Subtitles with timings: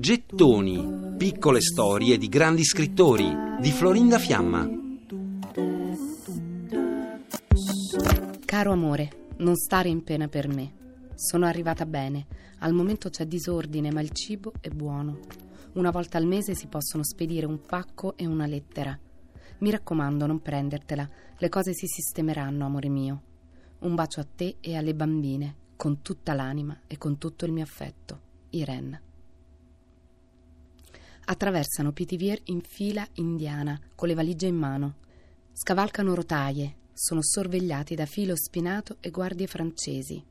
[0.00, 4.66] Gettoni, piccole storie di grandi scrittori di Florinda Fiamma.
[8.46, 10.72] Caro amore, non stare in pena per me.
[11.14, 12.26] Sono arrivata bene.
[12.60, 15.18] Al momento c'è disordine, ma il cibo è buono.
[15.74, 18.98] Una volta al mese si possono spedire un pacco e una lettera.
[19.58, 21.06] Mi raccomando, non prendertela.
[21.36, 23.22] Le cose si sistemeranno, amore mio.
[23.80, 27.62] Un bacio a te e alle bambine con tutta l'anima e con tutto il mio
[27.62, 28.20] affetto.
[28.50, 29.02] Irene.
[31.26, 34.96] Attraversano Pithiviers in fila indiana, con le valigie in mano.
[35.52, 40.22] Scavalcano rotaie, sono sorvegliati da filo spinato e guardie francesi.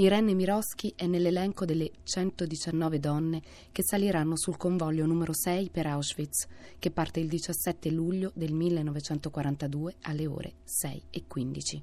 [0.00, 6.46] Irene Miroschi è nell'elenco delle 119 donne che saliranno sul convoglio numero 6 per Auschwitz,
[6.78, 11.82] che parte il 17 luglio del 1942 alle ore 6 e 15.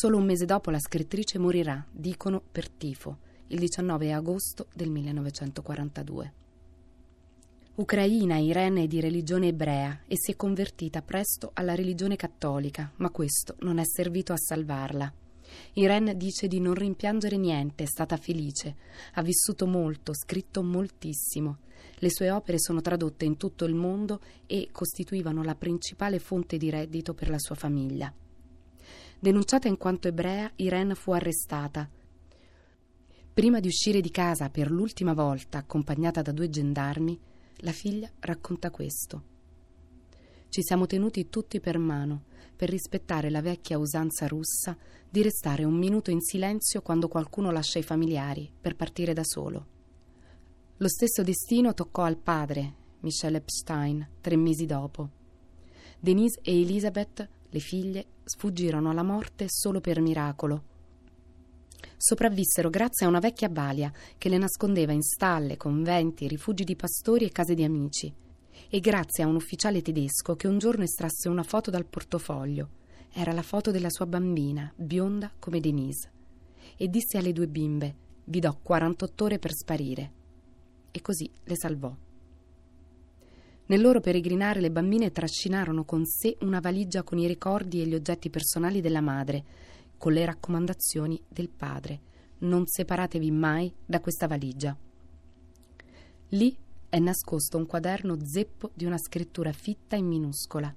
[0.00, 6.32] Solo un mese dopo la scrittrice morirà, dicono, per tifo, il 19 agosto del 1942.
[7.74, 13.10] Ucraina, Irene è di religione ebrea e si è convertita presto alla religione cattolica, ma
[13.10, 15.12] questo non è servito a salvarla.
[15.72, 18.76] Irene dice di non rimpiangere niente, è stata felice,
[19.14, 21.58] ha vissuto molto, scritto moltissimo.
[21.96, 26.70] Le sue opere sono tradotte in tutto il mondo e costituivano la principale fonte di
[26.70, 28.14] reddito per la sua famiglia.
[29.20, 31.90] Denunciata in quanto ebrea, Irene fu arrestata.
[33.34, 37.18] Prima di uscire di casa per l'ultima volta, accompagnata da due gendarmi,
[37.62, 39.22] la figlia racconta questo.
[40.48, 44.76] Ci siamo tenuti tutti per mano per rispettare la vecchia usanza russa
[45.10, 49.66] di restare un minuto in silenzio quando qualcuno lascia i familiari per partire da solo.
[50.76, 55.10] Lo stesso destino toccò al padre, Michel Epstein, tre mesi dopo.
[55.98, 60.64] Denise e Elizabeth le figlie sfuggirono alla morte solo per miracolo.
[61.96, 67.24] Sopravvissero grazie a una vecchia balia che le nascondeva in stalle, conventi, rifugi di pastori
[67.24, 68.12] e case di amici,
[68.68, 72.68] e grazie a un ufficiale tedesco che un giorno estrasse una foto dal portofoglio.
[73.12, 76.10] Era la foto della sua bambina, bionda come Denise,
[76.76, 77.94] e disse alle due bimbe:
[78.24, 80.12] Vi do 48 ore per sparire.
[80.90, 81.96] E così le salvò.
[83.68, 87.94] Nel loro peregrinare le bambine trascinarono con sé una valigia con i ricordi e gli
[87.94, 89.44] oggetti personali della madre,
[89.98, 92.00] con le raccomandazioni del padre.
[92.38, 94.74] Non separatevi mai da questa valigia.
[96.28, 96.56] Lì
[96.88, 100.74] è nascosto un quaderno zeppo di una scrittura fitta e minuscola.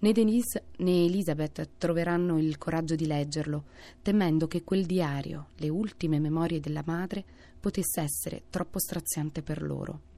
[0.00, 3.64] Né Denise né Elizabeth troveranno il coraggio di leggerlo,
[4.02, 7.24] temendo che quel diario, le ultime memorie della madre,
[7.58, 10.15] potesse essere troppo straziante per loro.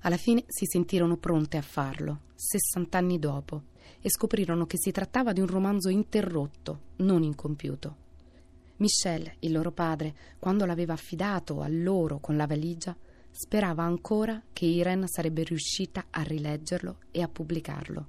[0.00, 3.62] Alla fine si sentirono pronte a farlo, sessant'anni dopo,
[4.00, 8.06] e scoprirono che si trattava di un romanzo interrotto, non incompiuto.
[8.76, 12.96] Michel, il loro padre, quando l'aveva affidato a loro con la valigia,
[13.30, 18.08] sperava ancora che Irene sarebbe riuscita a rileggerlo e a pubblicarlo.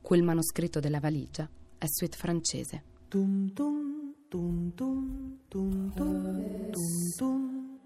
[0.00, 1.48] Quel manoscritto della valigia
[1.78, 2.82] è suite francese.
[3.08, 4.66] Tum tum, tum